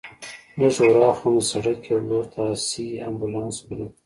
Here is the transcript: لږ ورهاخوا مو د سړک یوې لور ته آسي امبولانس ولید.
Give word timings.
لږ 0.59 0.75
ورهاخوا 0.83 1.29
مو 1.35 1.41
د 1.43 1.47
سړک 1.51 1.79
یوې 1.89 2.03
لور 2.09 2.25
ته 2.33 2.39
آسي 2.53 2.87
امبولانس 3.07 3.55
ولید. 3.61 3.91